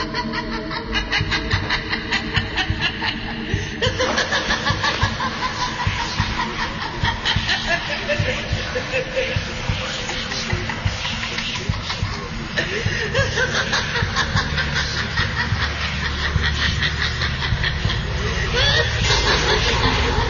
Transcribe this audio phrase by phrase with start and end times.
[0.00, 0.40] Ha ha ha
[20.12, 20.29] ha!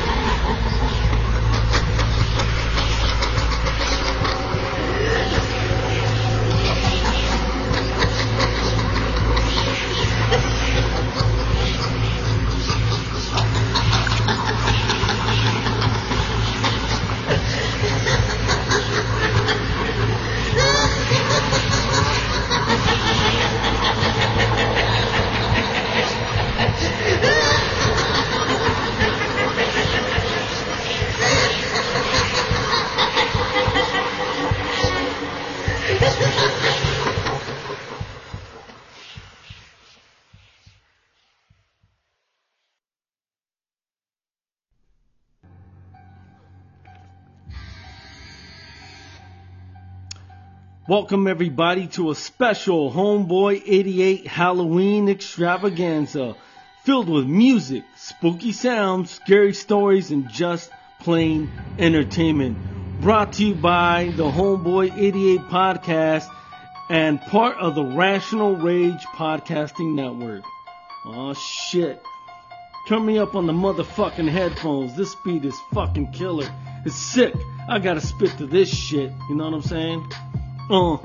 [50.90, 56.34] Welcome everybody to a special Homeboy 88 Halloween extravaganza
[56.82, 60.68] filled with music, spooky sounds, scary stories, and just
[60.98, 62.58] plain entertainment.
[63.00, 66.28] Brought to you by the Homeboy 88 podcast
[66.88, 70.42] and part of the Rational Rage Podcasting Network.
[71.04, 72.02] Oh shit.
[72.88, 74.96] Turn me up on the motherfucking headphones.
[74.96, 76.52] This beat is fucking killer.
[76.84, 77.32] It's sick.
[77.68, 79.12] I gotta spit to this shit.
[79.28, 80.10] You know what I'm saying?
[80.70, 80.98] Uh.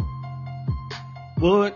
[1.40, 1.76] What?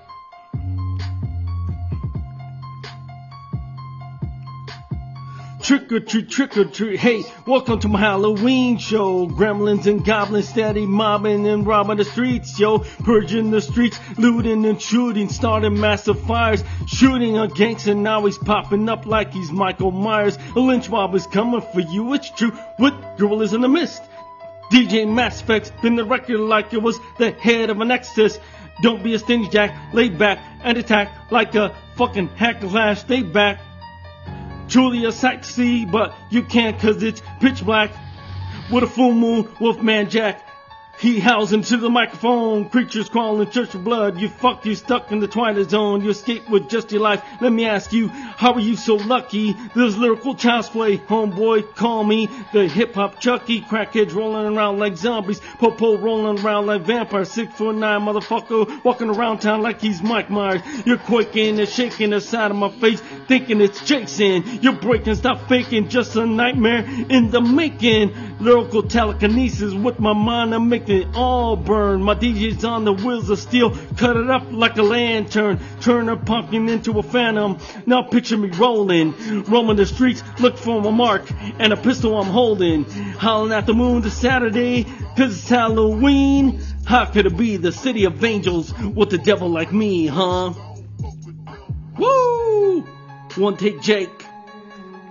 [5.64, 7.00] Trick or treat, trick or treat.
[7.00, 9.28] Hey, welcome to my Halloween show.
[9.28, 12.78] Gremlins and goblins steady mobbing and robbing the streets, yo.
[12.78, 16.64] Purging the streets, looting and shooting, starting massive fires.
[16.86, 20.38] Shooting a gangster, now he's popping up like he's Michael Myers.
[20.56, 22.52] A lynch mob is coming for you, it's true.
[22.78, 24.04] What girl is in the mist?
[24.72, 28.40] DJ Mass spin the record like it was the head of an exorcist.
[28.82, 33.02] Don't be a stingy jack, lay back and attack like a fucking hack slash.
[33.02, 33.60] Stay back.
[34.68, 37.92] Truly a see, but you can't cause it's pitch black.
[38.72, 40.49] With a full moon, Wolfman Jack.
[41.00, 42.68] He howls into the microphone.
[42.68, 44.20] Creatures crawling, church of blood.
[44.20, 46.04] You fuck, you stuck in the twilight zone.
[46.04, 47.24] You escape with just your life.
[47.40, 49.56] Let me ask you, how are you so lucky?
[49.74, 53.62] This lyrical child's play, homeboy, call me the hip hop Chucky.
[53.62, 55.40] Crackheads rolling around like zombies.
[55.58, 57.32] Popo rolling around like vampires.
[57.32, 60.62] Six foot nine motherfucker walking around town like he's Mike Myers.
[60.86, 63.00] You're quaking and shaking the side of my face,
[63.30, 64.44] thinking it's Jason.
[64.62, 68.14] You're breaking, stop faking, just a nightmare in the making.
[68.40, 72.02] Lyrical telekinesis with my mind, I'm making all burn.
[72.02, 75.60] My DJ's on the wheels of steel, cut it up like a lantern.
[75.82, 77.60] Turn a pumpkin into a phantom.
[77.86, 79.14] Now picture me rolling,
[79.44, 81.30] roaming the streets, look for my mark
[81.60, 82.86] and a pistol I'm holding.
[82.86, 84.84] Howling at the moon this Saturday,
[85.16, 86.62] cause it's Halloween.
[86.86, 90.54] How could it be the city of angels with the devil like me, huh?
[91.98, 92.82] Woo!
[93.36, 94.24] One take Jake.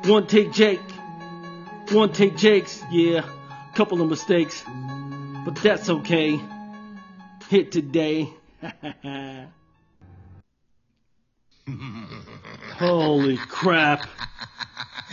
[0.04, 0.80] One take Jake.
[1.90, 3.22] One take Jake's, yeah.
[3.74, 4.64] Couple of mistakes.
[5.44, 6.40] But that's okay.
[7.48, 8.30] Hit today.
[12.76, 14.08] Holy crap.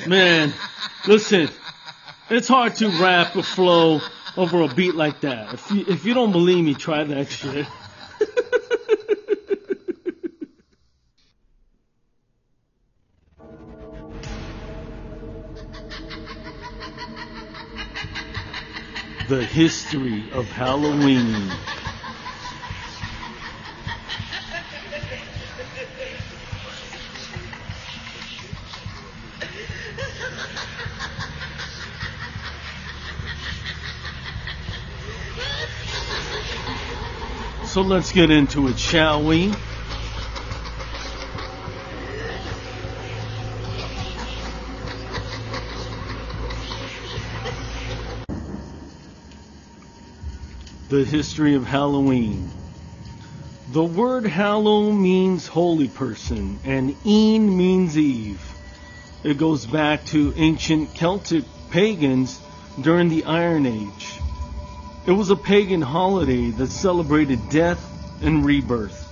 [0.08, 0.54] Man,
[1.08, 1.50] listen.
[2.30, 4.02] It's hard to rap a flow
[4.36, 5.54] over a beat like that.
[5.54, 7.68] If you, if you don't believe me, try that shit.
[19.28, 21.50] The history of Halloween.
[37.66, 39.52] So let's get into it, shall we?
[50.96, 52.50] The history of Halloween.
[53.74, 58.42] The word Hallow means holy person, and Een means Eve.
[59.22, 62.40] It goes back to ancient Celtic pagans
[62.80, 64.20] during the Iron Age.
[65.06, 67.84] It was a pagan holiday that celebrated death
[68.24, 69.06] and rebirth.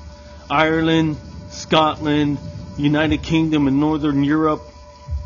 [0.50, 1.18] Ireland,
[1.50, 2.38] Scotland,
[2.78, 4.62] United Kingdom, and Northern Europe,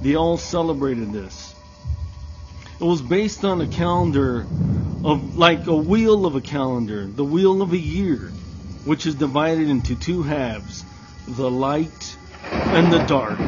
[0.01, 1.53] they all celebrated this.
[2.79, 4.47] It was based on a calendar
[5.07, 8.29] of like a wheel of a calendar, the wheel of a year,
[8.83, 10.83] which is divided into two halves,
[11.25, 12.17] the light
[12.73, 13.39] and the dark.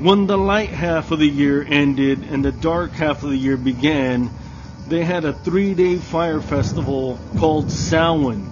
[0.00, 3.56] When the light half of the year ended and the dark half of the year
[3.56, 4.32] began,
[4.88, 8.44] they had a three day fire festival called Samhain,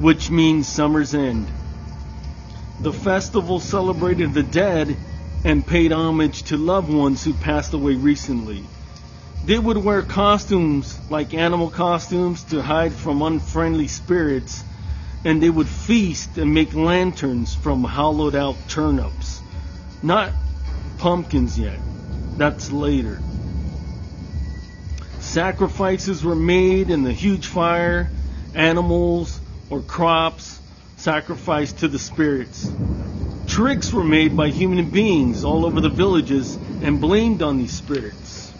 [0.00, 1.46] which means summer's end.
[2.80, 4.96] The festival celebrated the dead
[5.44, 8.62] and paid homage to loved ones who passed away recently.
[9.46, 14.64] They would wear costumes like animal costumes to hide from unfriendly spirits,
[15.24, 19.40] and they would feast and make lanterns from hollowed out turnips.
[20.02, 20.32] Not
[20.98, 21.78] pumpkins yet,
[22.36, 23.20] that's later.
[25.20, 28.10] Sacrifices were made in the huge fire,
[28.52, 29.40] animals
[29.70, 30.58] or crops
[30.96, 32.68] sacrificed to the spirits.
[33.46, 38.55] Tricks were made by human beings all over the villages and blamed on these spirits.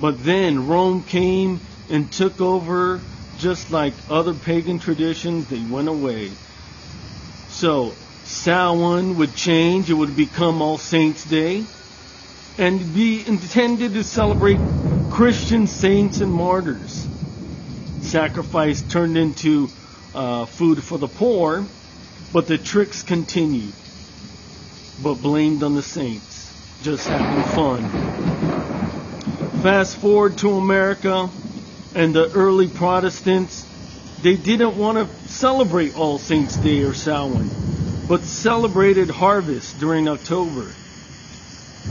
[0.00, 3.00] But then Rome came and took over
[3.38, 6.30] just like other pagan traditions, they went away.
[7.48, 7.92] So
[8.24, 11.64] Samhain would change, it would become All Saints' Day,
[12.58, 14.60] and be intended to celebrate
[15.10, 17.08] Christian saints and martyrs.
[18.00, 19.68] Sacrifice turned into
[20.14, 21.64] uh, food for the poor,
[22.32, 23.72] but the tricks continued,
[25.02, 28.73] but blamed on the saints, just having fun.
[29.64, 31.30] Fast forward to America
[31.94, 33.64] and the early Protestants,
[34.22, 37.50] they didn't want to celebrate All Saints' Day or Samhain,
[38.06, 40.66] but celebrated harvest during October,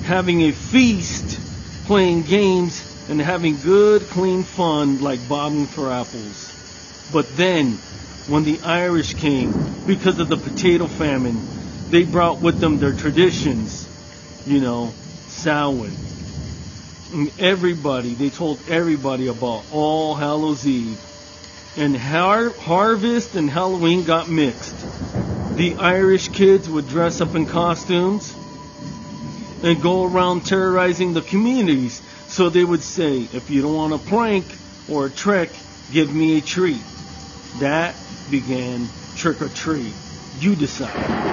[0.03, 1.39] having a feast,
[1.87, 6.53] playing games, and having good, clean fun like bobbing for apples.
[7.11, 7.71] But then
[8.27, 9.51] when the Irish came
[9.87, 11.41] because of the potato famine.
[11.89, 13.87] They brought with them their traditions,
[14.45, 14.91] you know,
[15.29, 16.12] Samhain.
[17.13, 20.99] And everybody, they told everybody about All Hallows Eve.
[21.77, 24.75] And har- harvest and Halloween got mixed.
[25.55, 28.35] The Irish kids would dress up in costumes
[29.61, 32.01] and go around terrorizing the communities.
[32.27, 34.45] So they would say, if you don't want a prank
[34.89, 35.51] or a trick,
[35.91, 36.81] give me a treat.
[37.59, 37.95] That
[38.31, 39.93] began trick or treat.
[40.39, 41.23] You decide.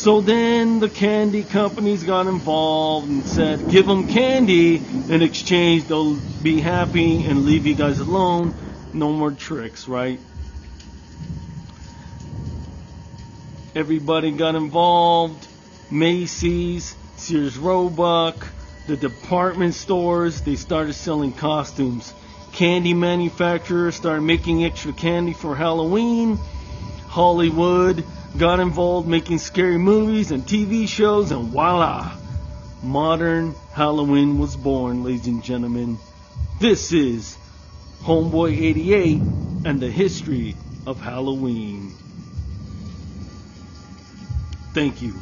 [0.00, 4.76] So then the candy companies got involved and said, give them candy.
[4.76, 8.54] In exchange, they'll be happy and leave you guys alone.
[8.94, 10.18] No more tricks, right?
[13.74, 15.46] Everybody got involved.
[15.90, 18.48] Macy's, Sears Roebuck,
[18.86, 22.14] the department stores, they started selling costumes
[22.52, 26.36] candy manufacturers started making extra candy for Halloween.
[27.06, 28.04] Hollywood
[28.36, 32.12] got involved making scary movies and TV shows, and voila!
[32.82, 35.98] Modern Halloween was born, ladies and gentlemen.
[36.58, 37.36] This is
[38.02, 39.20] Homeboy 88
[39.64, 40.56] and the history
[40.86, 41.92] of Halloween.
[44.72, 45.14] Thank you.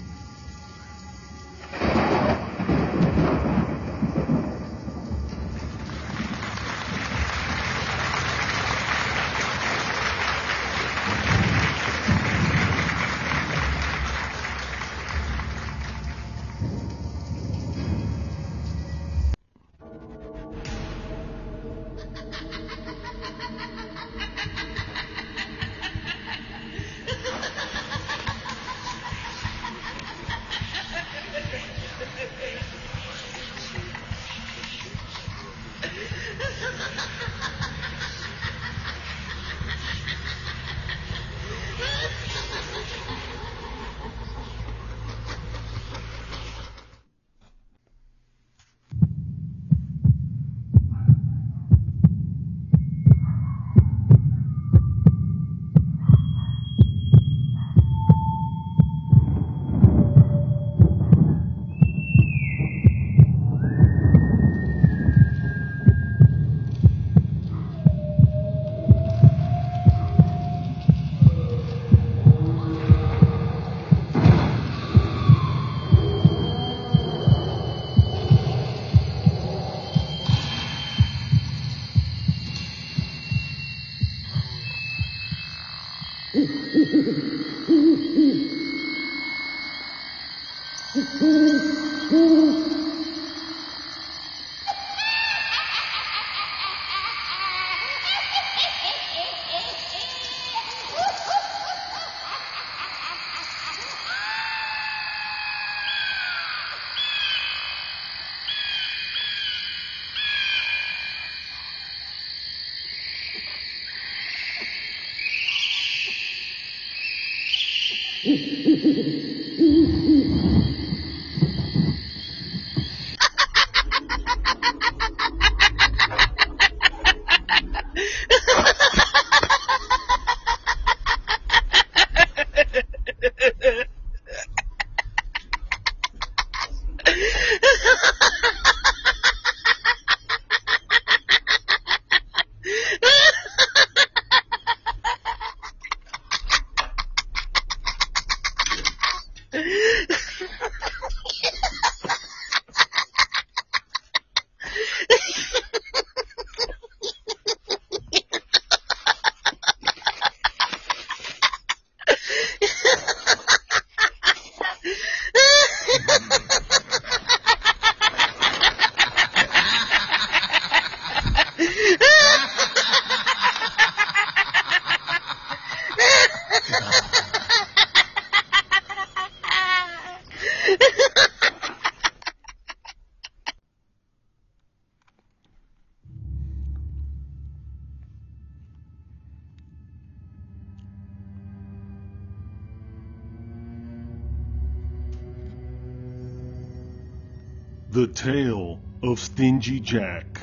[199.39, 200.41] Stingy Jack.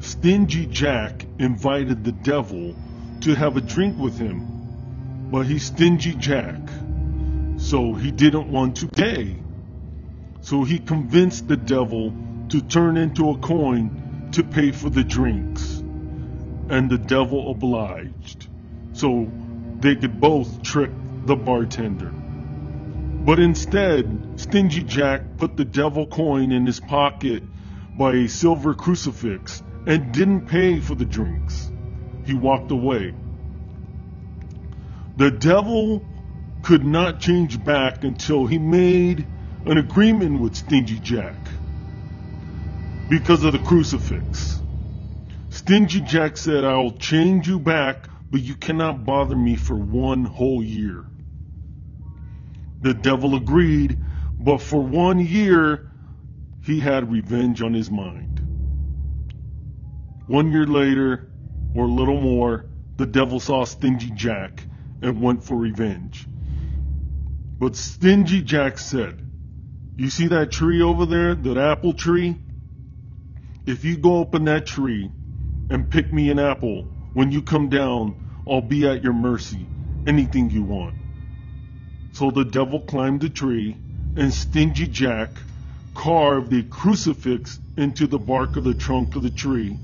[0.00, 2.74] Stingy Jack invited the devil
[3.22, 6.60] to have a drink with him, but he's Stingy Jack,
[7.56, 9.38] so he didn't want to pay.
[10.42, 12.12] So he convinced the devil
[12.50, 15.78] to turn into a coin to pay for the drinks,
[16.68, 18.46] and the devil obliged,
[18.92, 19.32] so
[19.80, 20.90] they could both trick
[21.24, 22.12] the bartender.
[23.28, 24.06] But instead,
[24.36, 27.42] Stingy Jack put the devil coin in his pocket
[27.98, 31.70] by a silver crucifix and didn't pay for the drinks.
[32.24, 33.12] He walked away.
[35.18, 36.06] The devil
[36.62, 39.26] could not change back until he made
[39.66, 41.50] an agreement with Stingy Jack
[43.10, 44.62] because of the crucifix.
[45.50, 50.62] Stingy Jack said, I'll change you back, but you cannot bother me for one whole
[50.62, 51.04] year.
[52.80, 53.98] The devil agreed,
[54.38, 55.90] but for one year
[56.62, 58.40] he had revenge on his mind.
[60.26, 61.30] One year later,
[61.74, 62.66] or a little more,
[62.96, 64.66] the devil saw Stingy Jack
[65.02, 66.28] and went for revenge.
[67.58, 69.22] But Stingy Jack said,
[69.96, 72.36] You see that tree over there, that apple tree?
[73.66, 75.10] If you go up in that tree
[75.70, 78.14] and pick me an apple, when you come down,
[78.48, 79.68] I'll be at your mercy.
[80.06, 80.94] Anything you want.
[82.12, 83.76] So the devil climbed the tree,
[84.16, 85.30] and Stingy Jack
[85.94, 89.78] carved a crucifix into the bark of the trunk of the tree,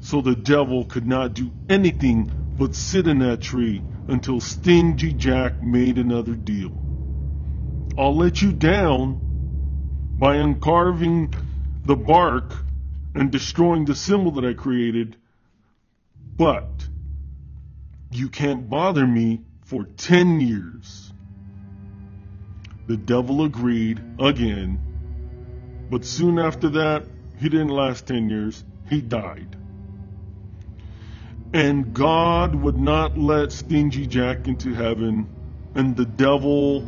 [0.00, 5.62] so the devil could not do anything but sit in that tree until Stingy Jack
[5.62, 6.72] made another deal.
[7.98, 9.20] I'll let you down
[10.18, 11.34] by uncarving
[11.84, 12.54] the bark
[13.14, 15.16] and destroying the symbol that I created,
[16.38, 16.88] but
[18.10, 21.05] you can't bother me for 10 years.
[22.86, 24.78] The devil agreed again,
[25.90, 27.04] but soon after that,
[27.36, 28.64] he didn't last 10 years.
[28.88, 29.56] He died.
[31.52, 35.26] And God would not let Stingy Jack into heaven,
[35.74, 36.82] and the devil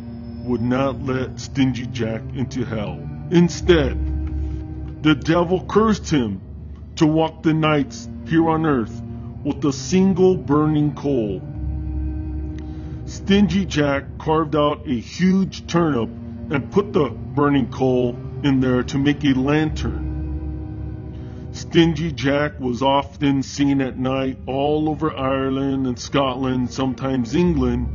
[0.45, 2.97] would not let Stingy Jack into hell.
[3.31, 6.41] Instead, the devil cursed him
[6.95, 9.01] to walk the nights here on earth
[9.43, 11.41] with a single burning coal
[13.29, 18.97] Stingy Jack carved out a huge turnip and put the burning coal in there to
[18.97, 21.51] make a lantern.
[21.51, 27.87] Stingy Jack was often seen at night all over Ireland and Scotland, sometimes England,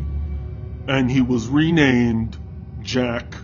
[0.86, 2.38] and he was renamed
[2.80, 3.34] Jack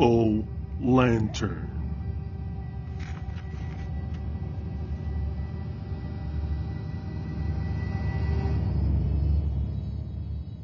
[0.00, 0.44] O'
[0.80, 1.67] Lantern.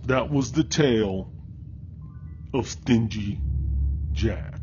[0.06, 1.30] That was the tale
[2.52, 3.40] of Stingy
[4.12, 4.53] Jack.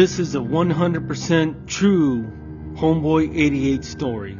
[0.00, 2.22] This is a 100% true
[2.74, 4.38] Homeboy 88 story.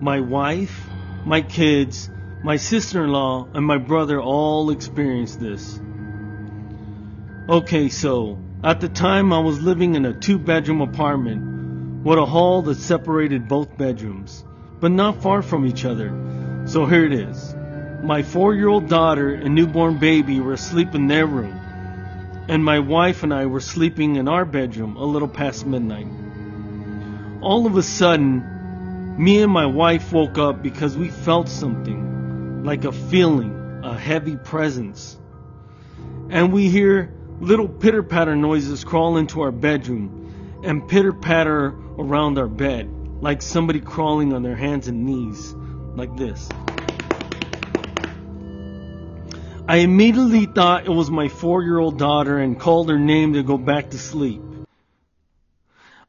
[0.00, 0.86] My wife,
[1.24, 2.10] my kids,
[2.44, 5.80] my sister in law, and my brother all experienced this.
[7.48, 12.26] Okay, so at the time I was living in a two bedroom apartment with a
[12.26, 14.44] hall that separated both bedrooms,
[14.78, 16.12] but not far from each other.
[16.66, 17.54] So here it is.
[18.02, 21.57] My four year old daughter and newborn baby were asleep in their room,
[22.48, 26.06] and my wife and I were sleeping in our bedroom a little past midnight.
[27.42, 32.84] All of a sudden, me and my wife woke up because we felt something, like
[32.84, 35.18] a feeling, a heavy presence.
[36.30, 42.38] And we hear little pitter patter noises crawl into our bedroom and pitter patter around
[42.38, 42.88] our bed,
[43.20, 45.52] like somebody crawling on their hands and knees,
[45.94, 46.48] like this.
[49.68, 53.42] I immediately thought it was my four year old daughter and called her name to
[53.42, 54.40] go back to sleep.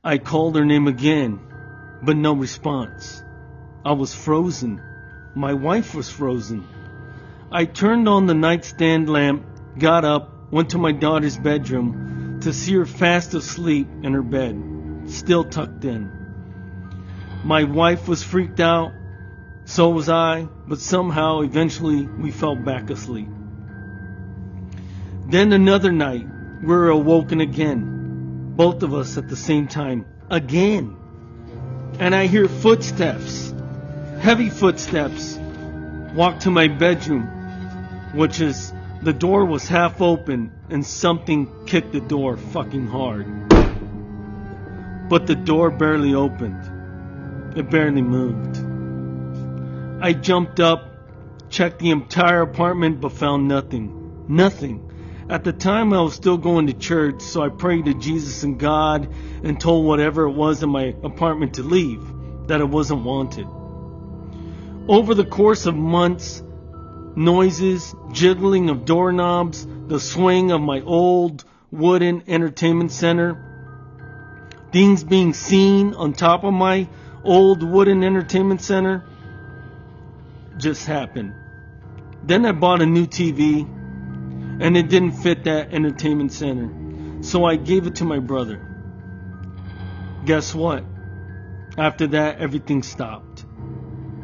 [0.02, 1.42] I called her name again,
[2.02, 3.22] but no response.
[3.84, 4.82] I was frozen.
[5.36, 6.66] My wife was frozen.
[7.52, 9.46] I turned on the nightstand lamp,
[9.78, 14.56] got up, went to my daughter's bedroom to see her fast asleep in her bed,
[15.08, 16.10] still tucked in.
[17.44, 18.94] My wife was freaked out,
[19.66, 23.28] so was I, but somehow eventually we fell back asleep.
[25.30, 26.28] Then another night,
[26.64, 30.98] we're awoken again, both of us at the same time, again.
[32.00, 33.54] And I hear footsteps,
[34.22, 35.38] heavy footsteps,
[36.16, 37.28] walk to my bedroom,
[38.16, 43.28] which is the door was half open and something kicked the door fucking hard.
[45.10, 47.56] But the door barely opened.
[47.56, 48.58] It barely moved.
[50.04, 50.90] I jumped up,
[51.52, 54.26] checked the entire apartment, but found nothing.
[54.28, 54.89] Nothing.
[55.30, 58.60] At the time, I was still going to church, so I prayed to Jesus and
[58.60, 59.14] God
[59.44, 62.02] and told whatever it was in my apartment to leave,
[62.48, 63.48] that it wasn't wanted.
[64.88, 66.42] Over the course of months,
[67.16, 73.38] noises, jiggling of doorknobs, the swing of my old wooden entertainment center,
[74.72, 76.90] things being seen on top of my
[77.24, 79.06] old wooden entertainment center
[80.58, 81.36] just happened.
[82.24, 83.68] Then I bought a new TV
[84.60, 87.24] and it didn't fit that entertainment center.
[87.24, 88.66] So I gave it to my brother.
[90.26, 90.84] Guess what?
[91.78, 93.46] After that, everything stopped.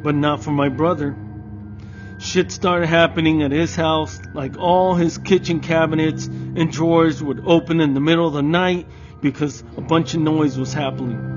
[0.03, 1.15] But not for my brother.
[2.19, 7.81] Shit started happening at his house, like all his kitchen cabinets and drawers would open
[7.81, 8.87] in the middle of the night
[9.21, 11.33] because a bunch of noise was happening.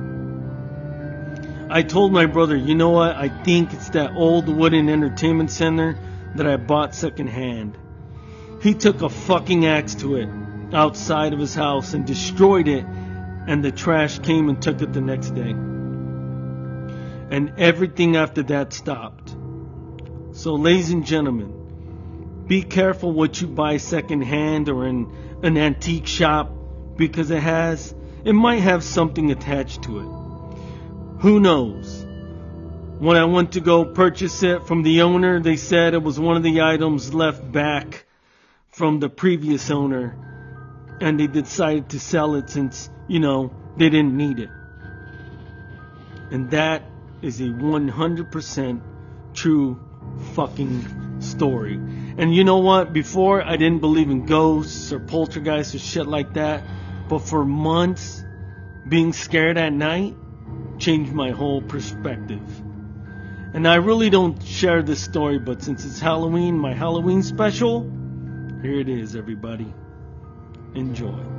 [1.70, 3.16] I told my brother, you know what?
[3.16, 5.98] I think it's that old wooden entertainment center
[6.34, 7.76] that I bought secondhand.
[8.61, 10.29] He took a fucking axe to it
[10.73, 15.01] outside of his house and destroyed it, and the trash came and took it the
[15.01, 15.51] next day.
[17.31, 19.37] And everything after that stopped.
[20.33, 26.51] So, ladies and gentlemen, be careful what you buy secondhand or in an antique shop
[26.97, 27.94] because it has,
[28.25, 31.21] it might have something attached to it.
[31.21, 32.05] Who knows?
[32.99, 36.37] When I went to go purchase it from the owner, they said it was one
[36.37, 38.07] of the items left back
[38.79, 40.17] from the previous owner
[41.01, 44.51] and they decided to sell it since, you know, they didn't need it.
[46.31, 46.85] And that
[47.21, 48.81] is a 100%
[49.35, 49.81] true
[50.35, 51.75] fucking story.
[51.75, 52.93] And you know what?
[52.93, 56.62] Before I didn't believe in ghosts or poltergeists or shit like that,
[57.09, 58.23] but for months,
[58.88, 60.14] being scared at night
[60.79, 62.47] changed my whole perspective.
[63.55, 67.97] And I really don't share this story, but since it's Halloween, my Halloween special,
[68.62, 69.73] here it is, everybody.
[70.75, 71.38] Enjoy.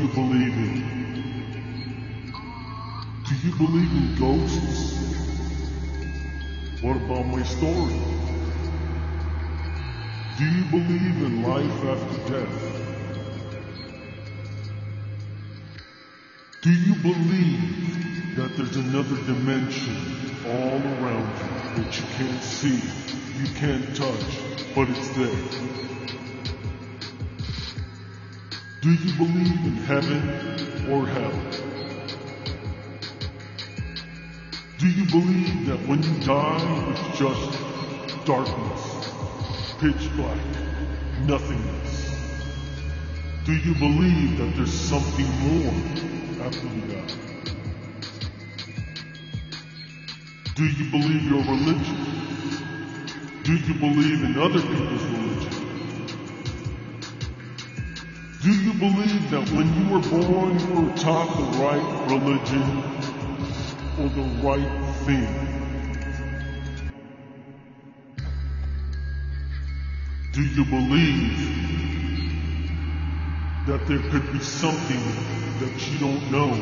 [0.00, 0.96] You believe in?
[3.26, 4.94] Do you believe in ghosts?
[6.82, 7.98] What about my story?
[10.36, 12.76] Do you believe in life after death?
[16.60, 19.96] Do you believe that there's another dimension
[20.46, 22.82] all around you that you can't see,
[23.38, 24.40] you can't touch,
[24.74, 26.05] but it's there?
[28.82, 31.32] Do you believe in heaven or hell?
[34.78, 39.12] Do you believe that when you die, it's just darkness,
[39.80, 40.38] pitch black,
[41.22, 41.86] nothingness?
[43.46, 45.72] Do you believe that there's something more
[46.46, 47.14] after you die?
[50.54, 51.96] Do you believe your religion?
[53.42, 55.65] Do you believe in other people's religion?
[58.46, 62.62] Do you believe that when you were born you were taught the right religion
[63.98, 65.26] or the right thing?
[70.30, 71.36] Do you believe
[73.66, 75.02] that there could be something
[75.58, 76.52] that you don't know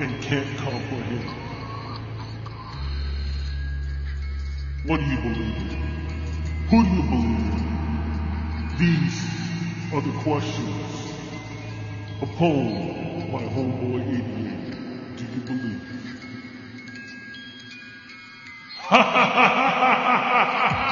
[0.00, 1.30] and can't comprehend?
[4.84, 5.78] What do you believe in?
[6.68, 7.66] Who do you believe in?
[8.76, 9.49] These
[9.98, 11.12] the questions.
[12.22, 15.16] A poem by Homeboy 88.
[15.16, 15.82] Do you believe?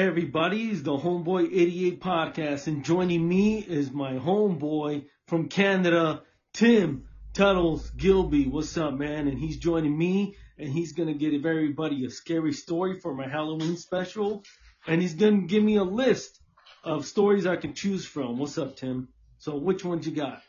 [0.00, 6.22] Hey everybody, it's the Homeboy 88 podcast and joining me is my homeboy from Canada,
[6.54, 8.46] Tim Tuttles Gilby.
[8.46, 9.28] What's up man?
[9.28, 13.76] And he's joining me and he's gonna give everybody a scary story for my Halloween
[13.76, 14.42] special.
[14.86, 16.40] And he's gonna give me a list
[16.82, 18.38] of stories I can choose from.
[18.38, 19.08] What's up Tim?
[19.36, 20.40] So which ones you got?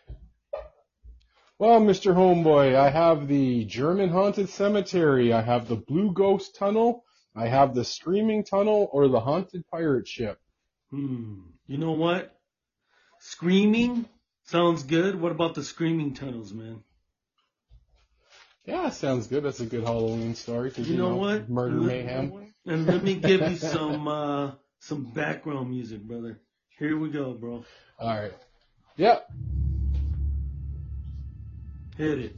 [1.59, 2.15] Well, Mr.
[2.15, 7.03] Homeboy, I have the German Haunted Cemetery, I have the Blue Ghost Tunnel,
[7.35, 10.39] I have the Screaming Tunnel, or the Haunted Pirate Ship.
[10.89, 11.39] Hmm.
[11.67, 12.37] You know what?
[13.19, 14.05] Screaming
[14.45, 15.19] sounds good.
[15.19, 16.83] What about the screaming tunnels, man?
[18.65, 19.43] Yeah, sounds good.
[19.43, 20.71] That's a good Halloween story.
[20.71, 21.49] 'cause, You know what?
[21.49, 22.53] Murder Let- mayhem.
[22.65, 26.39] And let me give you some uh some background music, brother.
[26.77, 27.63] Here we go, bro.
[27.99, 28.33] All right.
[28.97, 29.27] Yep.
[31.97, 32.35] Hit it.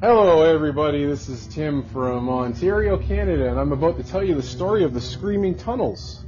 [0.00, 1.04] Hello, everybody.
[1.04, 4.94] This is Tim from Ontario, Canada, and I'm about to tell you the story of
[4.94, 6.24] the Screaming Tunnels.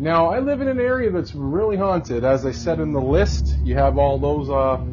[0.00, 2.24] Now, I live in an area that's really haunted.
[2.24, 4.84] As I said in the list, you have all those uh,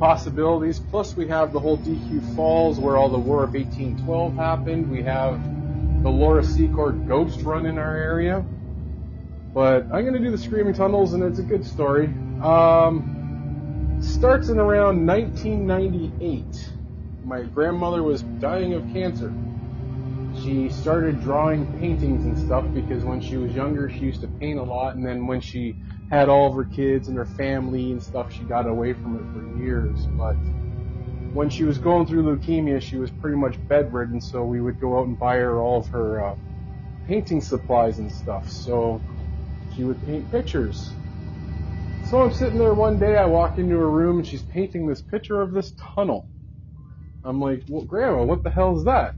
[0.00, 0.80] possibilities.
[0.80, 4.90] Plus, we have the whole DeCew Falls, where all the War of 1812 happened.
[4.90, 5.40] We have
[6.02, 8.44] the Laura Secord ghost run in our area.
[9.54, 12.06] But I'm going to do the Screaming Tunnels, and it's a good story.
[12.42, 16.79] Um, starts in around 1998
[17.24, 19.32] my grandmother was dying of cancer.
[20.42, 24.58] She started drawing paintings and stuff because when she was younger, she used to paint
[24.58, 25.76] a lot, and then when she
[26.10, 29.24] had all of her kids and her family and stuff, she got away from it
[29.32, 30.06] for years.
[30.16, 30.36] But
[31.34, 34.98] when she was going through leukemia, she was pretty much bedridden, so we would go
[34.98, 36.34] out and buy her all of her uh,
[37.06, 38.48] painting supplies and stuff.
[38.50, 39.02] So
[39.74, 40.90] she would paint pictures.
[42.10, 45.02] So I'm sitting there one day, I walk into her room, and she's painting this
[45.02, 46.28] picture of this tunnel.
[47.24, 49.14] I'm like, well, Grandma, what the hell is that?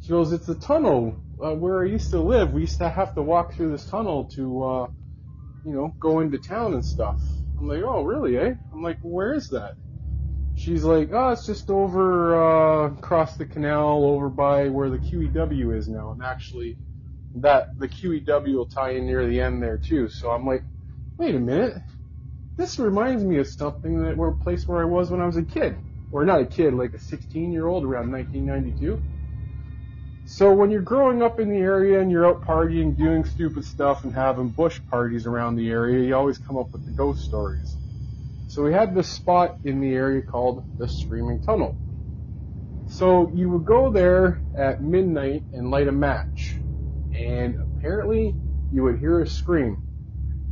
[0.00, 2.52] She goes, it's a tunnel uh, where I used to live.
[2.52, 4.86] We used to have to walk through this tunnel to, uh,
[5.64, 7.20] you know, go into town and stuff.
[7.58, 8.54] I'm like, oh, really, eh?
[8.72, 9.72] I'm like, where is that?
[10.54, 15.76] She's like, oh, it's just over uh, across the canal, over by where the QEW
[15.76, 16.12] is now.
[16.12, 16.78] And actually,
[17.36, 20.08] that the QEW will tie in near the end there too.
[20.08, 20.64] So I'm like,
[21.18, 21.82] wait a minute.
[22.56, 25.42] This reminds me of something that were place where I was when I was a
[25.42, 25.78] kid
[26.12, 29.02] or not a kid, like a 16 year old around 1992.
[30.28, 34.02] So when you're growing up in the area and you're out partying, doing stupid stuff
[34.04, 37.76] and having bush parties around the area, you always come up with the ghost stories.
[38.48, 41.76] So we had this spot in the area called the Screaming Tunnel.
[42.88, 46.56] So you would go there at midnight and light a match.
[47.14, 48.34] And apparently
[48.72, 49.78] you would hear a scream.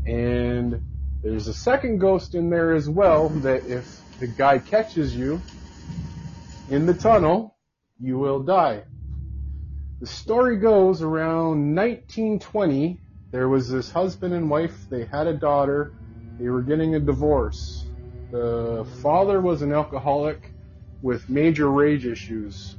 [0.06, 0.82] And
[1.22, 5.40] there's a second ghost in there as well that if the guy catches you
[6.70, 7.56] in the tunnel,
[8.00, 8.82] you will die.
[10.00, 13.00] The story goes around 1920,
[13.30, 15.92] there was this husband and wife, they had a daughter,
[16.38, 17.84] they were getting a divorce.
[18.30, 20.50] The father was an alcoholic
[21.02, 22.76] with major rage issues.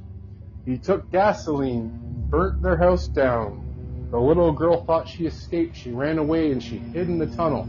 [0.66, 4.08] He took gasoline, burnt their house down.
[4.12, 5.76] The little girl thought she escaped.
[5.76, 7.68] She ran away and she hid in the tunnel.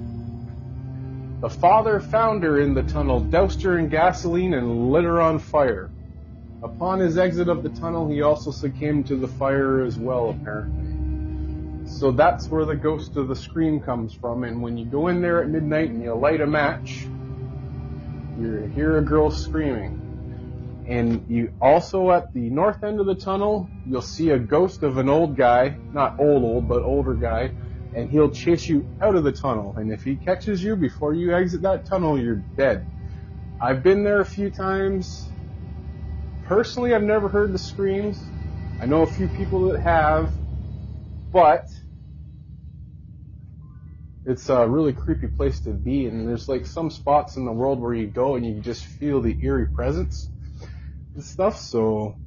[1.47, 5.39] The father found her in the tunnel, doused her in gasoline, and lit her on
[5.39, 5.93] fire.
[6.61, 11.89] Upon his exit of the tunnel, he also succumbed to the fire as well, apparently.
[11.89, 15.23] So that's where the ghost of the scream comes from, and when you go in
[15.23, 17.07] there at midnight and you light a match,
[18.41, 20.85] you hear a girl screaming.
[20.89, 24.99] And you also at the north end of the tunnel, you'll see a ghost of
[24.99, 27.53] an old guy, not old old, but older guy,
[27.93, 29.75] and he'll chase you out of the tunnel.
[29.77, 32.87] And if he catches you before you exit that tunnel, you're dead.
[33.61, 35.33] I've been there a few times.
[36.43, 38.33] Personally, I've never heard the screams.
[38.79, 40.35] I know a few people that have,
[41.33, 41.67] but
[44.25, 46.07] it's a really creepy place to be.
[46.07, 49.21] And there's like some spots in the world where you go and you just feel
[49.21, 50.31] the eerie presence
[51.15, 51.59] and stuff.
[51.59, 52.19] So,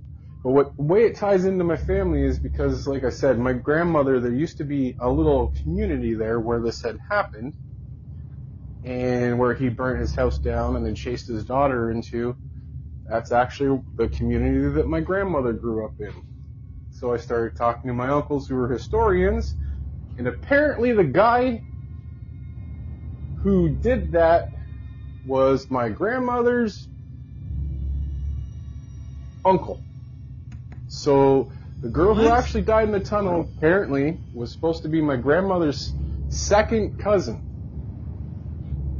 [0.43, 3.54] but what the way it ties into my family is because, like I said, my
[3.54, 7.56] grandmother, there used to be a little community there where this had happened
[8.84, 12.36] and where he burnt his house down and then chased his daughter into.
[13.08, 16.13] That's actually the community that my grandmother grew up in.
[16.91, 19.56] So I started talking to my uncles who were historians,
[20.17, 21.63] and apparently the guy
[23.43, 24.45] who did that
[25.23, 26.89] was my grandmother's
[29.45, 29.84] uncle.
[30.89, 33.58] So the girl who actually died in the tunnel oh.
[33.58, 35.93] apparently was supposed to be my grandmother's
[36.30, 37.41] second cousin.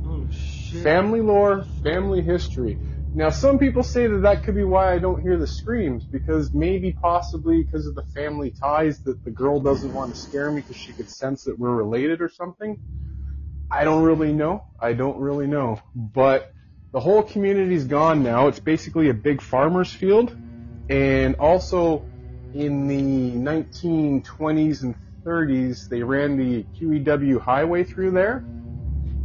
[0.08, 0.84] Oh shit.
[0.84, 2.78] Family lore, family history.
[3.14, 6.54] Now, some people say that that could be why I don't hear the screams, because
[6.54, 10.62] maybe possibly because of the family ties that the girl doesn't want to scare me
[10.62, 12.78] because she could sense that we're related or something.
[13.72, 14.64] I don't really know.
[14.80, 15.82] I don't really know.
[15.96, 16.54] But
[16.92, 18.48] the whole community's gone now.
[18.48, 20.36] It's basically a big farmer's field.
[20.90, 22.06] And also
[22.54, 28.44] in the 1920s and 30s, they ran the QEW highway through there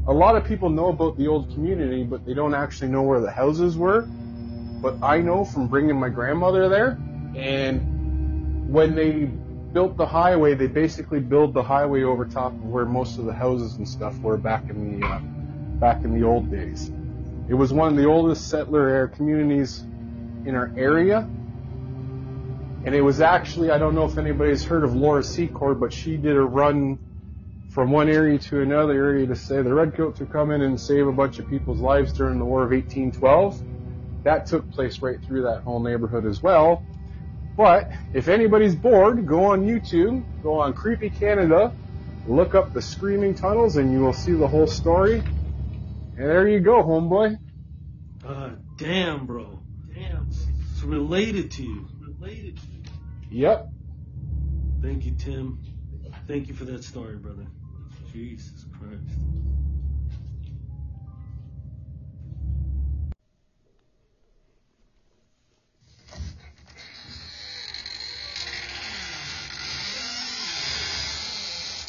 [0.07, 3.21] a lot of people know about the old community, but they don't actually know where
[3.21, 4.03] the houses were.
[4.03, 6.99] But I know from bringing my grandmother there,
[7.35, 9.25] and when they
[9.73, 13.33] built the highway, they basically built the highway over top of where most of the
[13.33, 15.21] houses and stuff were back in the uh,
[15.81, 16.93] back in the old days.
[17.49, 19.81] It was one of the oldest settler communities
[20.45, 21.27] in our area,
[22.85, 26.17] and it was actually I don't know if anybody's heard of Laura Secord, but she
[26.17, 26.99] did a run
[27.71, 31.07] from one area to another area to say the redcoats would come in and save
[31.09, 33.61] a bunch of people's lives during the War of 1812.
[34.25, 36.85] That took place right through that whole neighborhood as well.
[37.57, 41.75] But if anybody's bored, go on YouTube, go on Creepy Canada,
[42.27, 45.23] look up the Screaming Tunnels, and you will see the whole story.
[46.17, 47.39] And there you go, homeboy.
[48.23, 49.61] God damn, bro.
[49.95, 50.29] Damn.
[50.73, 51.87] It's related to you.
[52.01, 52.74] Related to you.
[53.35, 53.69] Yep.
[54.81, 55.59] Thank you, Tim.
[56.29, 57.49] Thank you for that story, brother.
[58.13, 59.03] Jesus Christ.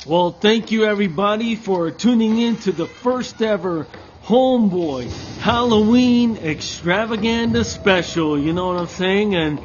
[0.08, 3.86] Well, thank you everybody for tuning in to the first ever
[4.24, 8.40] Homeboy Halloween Extravaganza special.
[8.40, 9.36] You know what I'm saying?
[9.36, 9.60] And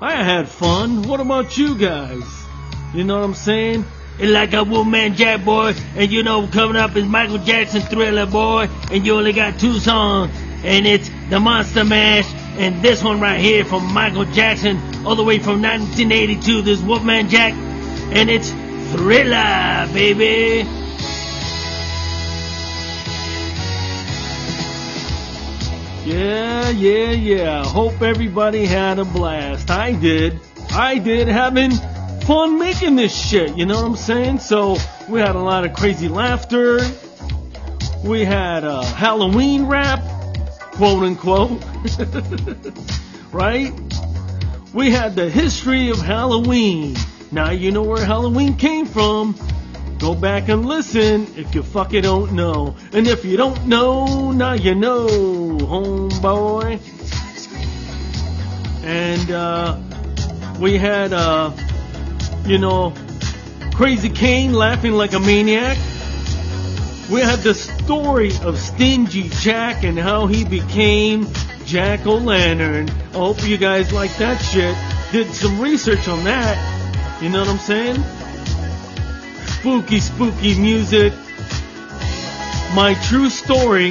[0.00, 1.04] I had fun.
[1.08, 2.22] What about you guys?
[2.92, 3.84] You know what I'm saying?
[4.18, 8.26] It's like a Wolfman Jack boy, and you know coming up is Michael Jackson Thriller
[8.26, 10.30] boy, and you only got two songs,
[10.64, 15.24] and it's the Monster Mash, and this one right here from Michael Jackson, all the
[15.24, 16.60] way from 1982.
[16.62, 18.50] This Wolfman Jack, and it's
[18.92, 20.85] Thriller, baby.
[26.06, 27.64] Yeah, yeah, yeah.
[27.64, 29.72] Hope everybody had a blast.
[29.72, 30.38] I did.
[30.70, 31.72] I did having
[32.20, 33.56] fun making this shit.
[33.56, 34.38] You know what I'm saying?
[34.38, 34.76] So
[35.08, 36.78] we had a lot of crazy laughter.
[38.04, 40.00] We had a Halloween rap,
[40.74, 41.64] quote unquote.
[43.32, 43.72] right?
[44.72, 46.94] We had the history of Halloween.
[47.32, 49.34] Now you know where Halloween came from.
[49.98, 52.76] Go back and listen if you fucking don't know.
[52.92, 56.80] And if you don't know, now you know, homeboy.
[58.84, 59.78] And uh,
[60.60, 61.50] we had, uh,
[62.44, 62.92] you know,
[63.74, 65.78] Crazy Kane laughing like a maniac.
[67.10, 71.26] We had the story of Stingy Jack and how he became
[71.64, 72.90] Jack O'Lantern.
[72.90, 74.76] I hope you guys like that shit.
[75.10, 77.22] Did some research on that.
[77.22, 78.02] You know what I'm saying?
[79.66, 81.12] Spooky, spooky music.
[82.76, 83.90] My true story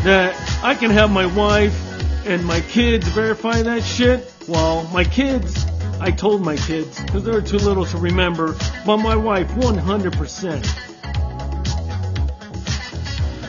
[0.00, 1.78] that I can have my wife
[2.26, 4.32] and my kids verify that shit.
[4.48, 5.66] Well, my kids,
[6.00, 10.66] I told my kids because they're too little to remember, but my wife 100%.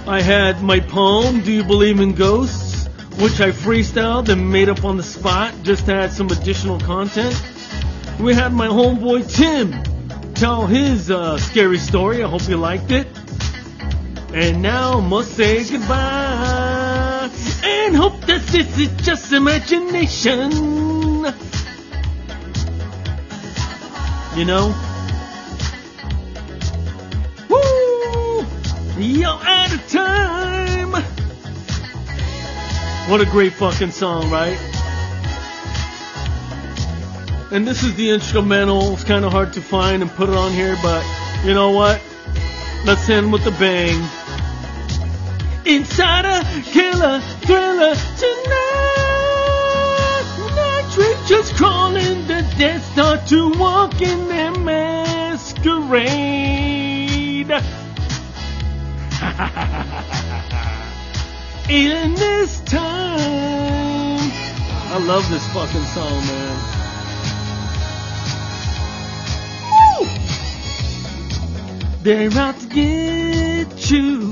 [0.10, 2.90] I had my poem, Do You Believe in Ghosts?
[3.22, 7.42] which I freestyled and made up on the spot just to add some additional content.
[8.20, 9.72] We had my homeboy Tim
[10.40, 12.24] tell his uh, scary story.
[12.24, 13.08] I hope you liked it.
[14.34, 17.30] And now must say goodbye.
[17.64, 20.52] and hope that this is just imagination.
[24.36, 24.76] You know?
[27.50, 28.46] Woo!
[29.02, 30.92] You're out of time!
[33.10, 34.77] What a great fucking song, right?
[37.50, 38.92] And this is the instrumental.
[38.94, 41.02] It's kind of hard to find and put it on here, but
[41.46, 42.02] you know what?
[42.86, 44.06] Let's end with a bang.
[45.66, 49.04] Insider, killer, thriller tonight.
[50.56, 55.88] Night creatures crawling the death start to walk in their masquerade.
[61.70, 64.32] In this time.
[64.90, 66.47] I love this fucking song, man.
[72.08, 74.32] They're out to get you.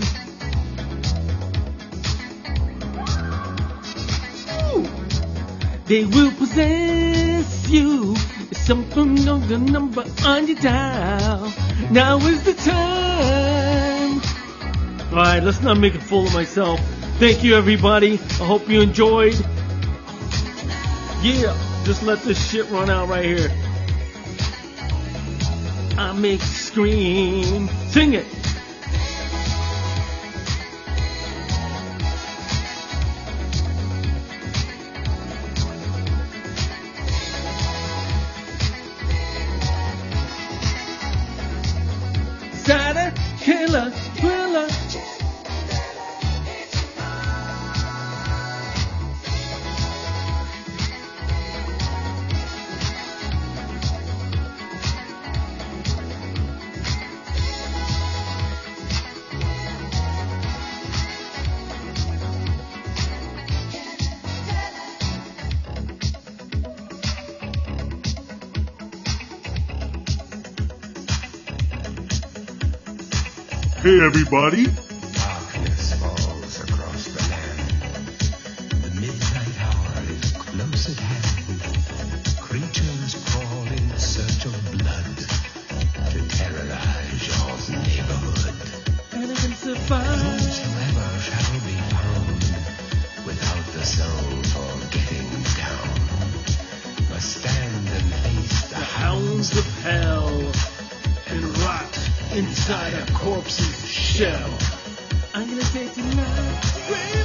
[5.86, 8.16] They will possess you.
[8.54, 11.54] Something on the number on your dial.
[11.92, 14.22] Now is the time.
[15.12, 16.80] Alright, let's not make a fool of myself.
[17.20, 18.14] Thank you, everybody.
[18.14, 19.36] I hope you enjoyed.
[21.22, 23.52] Yeah, just let this shit run out right here.
[25.98, 26.40] I make
[26.76, 27.70] Sing
[28.14, 28.26] it.
[42.66, 43.94] Sada, killer,
[74.06, 74.68] everybody,
[102.36, 104.58] inside a corpse's shell.
[105.34, 106.62] I'm gonna say tonight.
[106.90, 107.25] The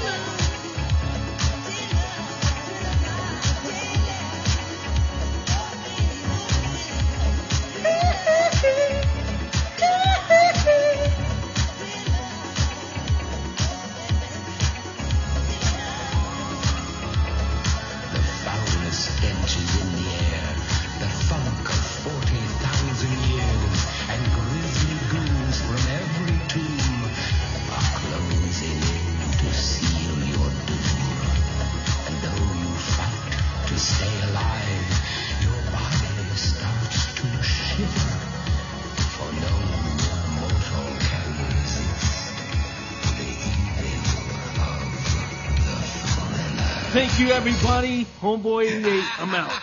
[47.41, 48.05] everybody.
[48.21, 49.60] Homeboy 88, I'm out.